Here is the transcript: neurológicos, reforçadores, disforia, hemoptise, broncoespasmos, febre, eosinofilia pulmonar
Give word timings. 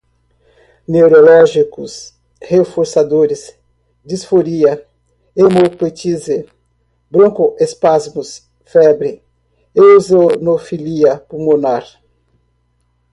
neurológicos, 0.87 2.15
reforçadores, 2.41 3.55
disforia, 4.03 4.83
hemoptise, 5.35 6.49
broncoespasmos, 7.11 8.49
febre, 8.65 9.23
eosinofilia 9.75 11.19
pulmonar 11.29 11.85